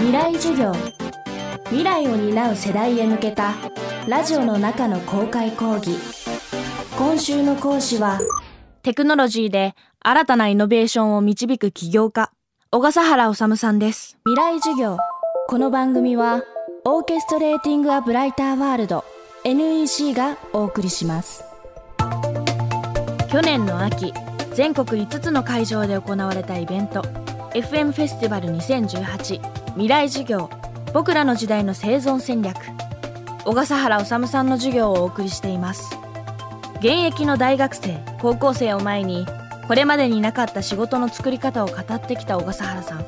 [0.00, 0.72] 未来授業。
[1.66, 3.54] 未来を担う世代へ向けた
[4.08, 5.98] ラジオの中の公開講義。
[6.96, 8.18] 今週の講師は
[8.82, 12.32] テクノロジーで新たなイノベーションを導く起業家
[12.70, 14.16] 小笠原治さんです。
[14.24, 14.96] 未来授業。
[15.48, 16.44] この番組は
[16.86, 19.04] オーケストレーティング・ア・ブライター・ワールド
[19.44, 21.44] NEC がお送りします。
[23.30, 24.14] 去年の秋
[24.54, 27.02] 全国5つの会場で行われたイベント
[27.52, 30.50] FM フェスティバル2018未来授業
[30.92, 32.56] 僕らの時代の生存戦略。
[33.44, 35.96] 小笠原治さんの授業をお送りしています。
[36.78, 39.26] 現役の大学生高校生を前に
[39.68, 43.04] これまでになかった仕事の作り方を語ってきた小笠原さん。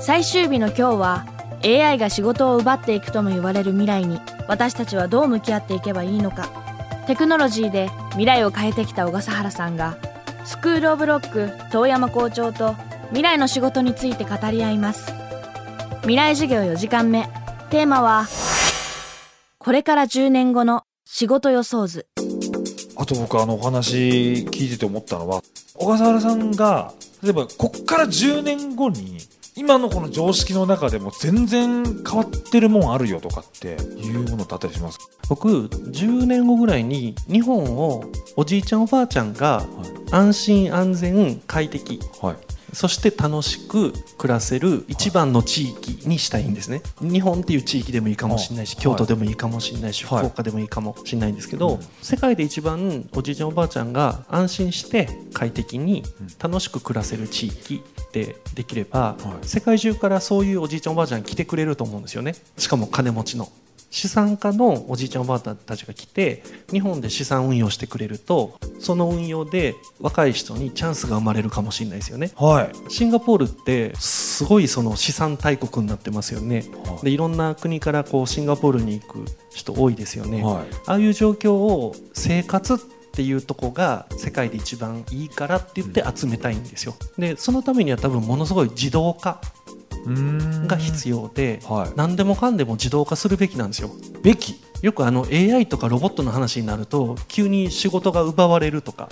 [0.00, 1.26] 最終日の今日は
[1.64, 6.48] AI が仕事を奪っていくとも言われる未来に私たちはどう向き合っていけばいいのか
[7.06, 9.96] テクノロジーで未来を変えてきた小笠原さんが
[10.44, 12.74] スクール・オブ・ロック遠山校長と
[13.10, 15.21] 未来の仕事について語り合います。
[16.02, 17.28] 未来授業4時間目。
[17.70, 18.26] テーマは
[19.58, 22.06] これから10年後の仕事予想図。
[22.96, 25.42] あと僕あのお話聞いてて思ったのは
[25.74, 29.18] 小笠原さんが例えばこっから10年後に
[29.54, 34.98] 今のこの常識の中でも全然変わってるもんあるよとかっていうものってあったりします？
[35.28, 38.04] 僕10年後ぐらいに日本を
[38.36, 39.64] おじいちゃんおばあちゃんが
[40.10, 42.36] 安心安全快適、はい、
[42.72, 46.82] そして楽しく暮らせる一番の地域にしたいんですね。
[47.00, 56.02] 日本っていう地域でもいいかもしれないし京都でもいいかもしれないし福岡でもいいかもしれないんですけど世界で一番おじいちゃんおばあちゃんが安心して快適に
[56.42, 62.34] 楽しく暮らせる地域ってできれば世界中からそういうおじいちゃんおばあちゃん来てくれると思うんですよね。
[62.56, 63.50] しかも金持ちの
[63.92, 82.78] 資産家のおじいちゃんおばあたちが来て日本で資産運用してくれるとその運用で若い人にチャンスが生まれるかもしれないですよね、はい、シンガポールってすごいその資産大国になってますよね、はい、でいろんな国からこうシンガポールに行く人多いですよね、はい、ああいう状況を生活っ
[83.14, 86.94] ていうとこが世界で一番いいからって言って集めたいんですよ。
[87.18, 89.38] でそのためには多分ものすごい自動化
[90.66, 93.90] が必要で、はい、何でもかんでも自動化するべきなんですよ。
[94.22, 94.60] べき？
[94.82, 99.08] よくあの AI とかロボットの話になると急に仕事が奪われるとか。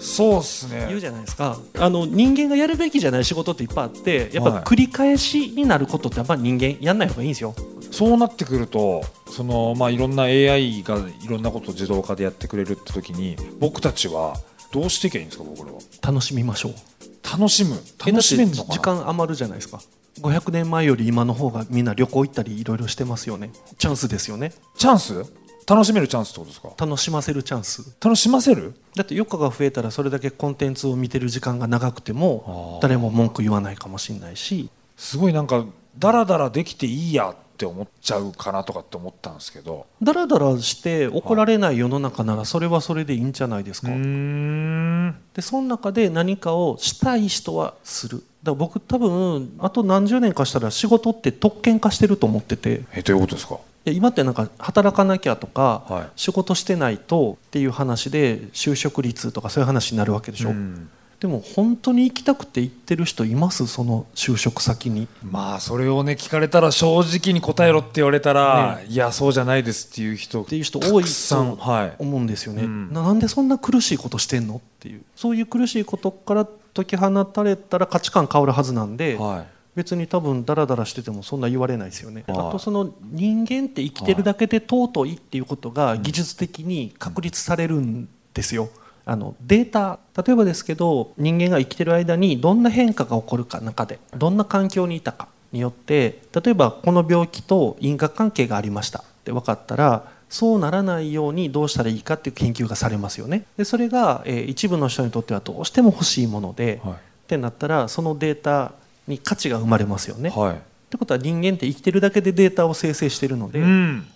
[0.00, 0.86] そうっすね。
[0.88, 1.58] 言うじゃないですか。
[1.78, 7.54] あの人間がやるべきじゃない仕事っていっぱいあってやっぱ繰り返しになることってやっぱ人間やんない方がいいんですよ。
[7.92, 14.34] そうなってくるとその、まあ、いろんな AI がいろんなことを自動化でやってくれるって時に僕たちは
[14.72, 15.78] どうしていけばいいんですか僕らは？
[16.02, 16.74] 楽しみましょう。
[17.22, 17.76] 楽しむ。
[18.04, 19.80] 楽しめるの時間余るじゃないですか
[20.20, 23.50] 500年前より今の方がみんな旅行行ったりいろいろしてますよね。
[23.78, 24.52] チャンスですよね。
[24.76, 25.24] チャンス？
[25.68, 26.72] 楽しめるチャンスってことですか？
[26.78, 27.96] 楽しませるチャンス。
[28.00, 28.74] 楽しませる？
[28.94, 34.70] だって余暇が増えたらそれだけコンテンツを見てる時間が長くても誰も文句言わないかもしれないし。
[34.96, 35.66] すごいなんか
[35.98, 39.86] ダラダラできていいやって思っちゃうかなとかって思ったんですけど。
[40.02, 43.88] ダラダラして怒られない世の中ならそれはそれでいいんじゃないですか。
[43.88, 52.82] でその中で何かをしたい人はするだから僕多分あと何十年かしたら仕事って特権化してると思ってて。
[52.94, 53.58] えどういうことですか？
[53.86, 60.88] 今ってなんか働かなきゃとか、はい、仕事してないとっていう話で就職率とかそういう話になるわけでしょ、うん、
[61.20, 63.66] でも本当に行きたくて行ってる人います？
[63.66, 65.08] その就職先に。
[65.22, 71.58] まあそれをね聞かれたら正直に答えろって言われたら、ね、いやそうじゃないですっていう人っていう人多いと
[71.98, 74.56] 思うんですよね、はいうん、なんでそんな苦しいことしてんの？
[74.56, 79.56] っていうそういう苦しいことから解き放たれたら価値観変わるはずなんで、はい。
[79.76, 88.70] 別に多分ダラダラしててもそんな言われないですよね、あとその人間って生きてるだけで尊いっていうことが技術的に確立されるんですよ。
[89.08, 103.44] あのデータ例えばですけど人間が生きてる間にどんな変化が起こるか中でどんな環境にいたかによって例えばこの病気と因果関係がありましたって分かったらそうならないようにどうしたらいいかっていう研究がされますよね。
[103.56, 106.96] でそれが、えー、一部の人にとってはどうしても欲しいもので、はい、っ
[107.28, 108.72] てなったらそのデータ
[109.06, 110.30] に価値が生まれますよね。
[110.30, 110.56] はい、っ
[110.90, 114.06] てことは人間って生きてるだけでデータを生成してるので、うん、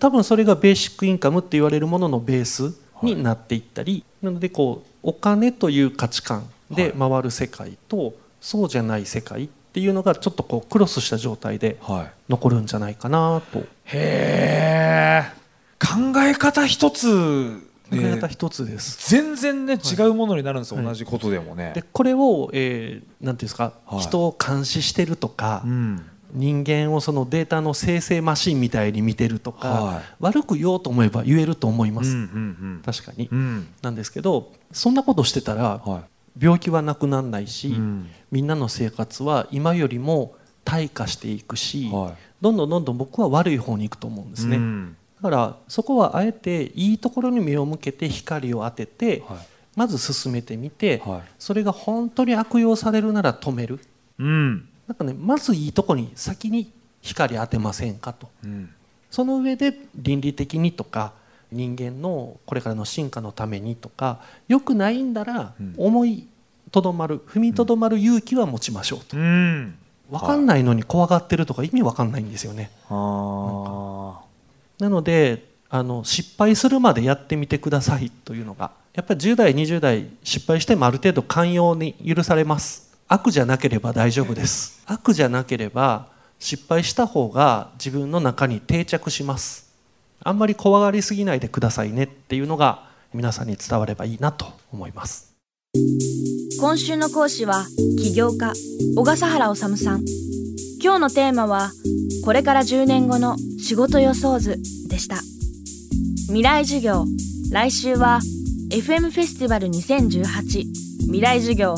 [0.00, 11.78] 多分それがベーシックインカムって言われるもののベースになっていったり、はい、なのでこうお金という価値観で回る世界と、そうじゃない世界っていうのがちょっとこうクロスした状態で
[12.28, 13.60] 残るんじゃないかなと。
[13.84, 15.40] へえ
[15.78, 17.60] 考え方一つ
[17.90, 21.72] 考え方一つです、全然ね違うものになるんです、はい、同じことでもね。
[21.74, 32.24] でこれを、えー、なんていうんですか、はい、人を監視してるとか、うん、人間をそのデータの生成マシンみたいに見てるとか、はい、悪く言おうと思えば言えると思います、うんうんう
[32.78, 35.82] ん、確かに、うん、なんですけどそんなことしてたら、
[36.38, 40.34] 病気はなくならないし、うん、みんなの生活は今よりも
[40.64, 49.38] 退化していくし、はい、どんどんどんどん僕は悪い方に行くと思うんですね、うん、だからそこはあえていいところに目を向けて光を当てて、はい、
[49.74, 53.80] まず進めてみて、はい、それが本当に悪用されるなら止める、
[54.18, 58.70] うん、なんかねまずいいとこに先に光当てませんかと、うん、
[59.08, 61.12] その上で倫理的にとか
[61.52, 66.26] 人間のこれからの進化のためにとかよくないんだら思い
[66.72, 69.76] とどまる踏みとどまる勇気は持ちましょうと、うん、
[70.10, 72.72] 分かんないのに怖がってるとか意味分かんないんですよね。
[72.88, 72.96] な
[74.88, 84.84] のであの失敗するまでやってみてくださいというのがやっぱり10代20代失敗してもある程度寛容に許されます悪じゃなければ大丈夫です。
[84.86, 86.06] 悪じゃなければ
[86.38, 89.68] 失敗した方が自分の中に定着します。
[90.22, 95.34] あんまり怖がりすぎないでくださいねっていうのが皆さんに伝わればいいなと思います。
[96.60, 97.66] 今週の講師は
[97.98, 98.52] 起業家
[98.94, 100.04] 小笠原治さん。
[100.80, 101.72] 今日のテーマは
[102.24, 104.56] これから10年後の仕事予想図
[104.88, 105.16] でした。
[106.28, 107.06] 未来授業
[107.50, 108.20] 来週は
[108.70, 110.79] FM フェスティバル2018
[111.10, 111.74] 未来授業。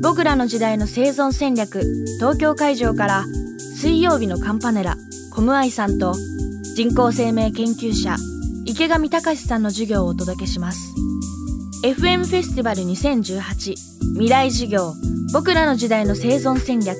[0.00, 1.82] 僕らの時代の生存戦略。
[2.20, 3.24] 東京会場から
[3.74, 4.96] 水曜日のカンパネラ。
[5.34, 6.14] コムアイさんと
[6.76, 8.14] 人工生命研究者
[8.64, 10.94] 池上隆さんの授業をお届けします。
[11.82, 13.74] FM フェスティバル2018
[14.14, 14.94] 未来授業。
[15.32, 16.96] 僕らの時代の生存戦略。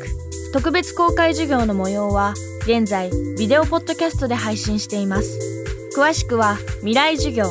[0.53, 5.39] 特別公開授業の模様は現在ビデオポッドキャストで配信しています。
[5.97, 7.45] 詳しくは未来授業。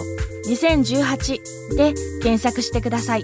[0.50, 3.24] 2018で検索してください。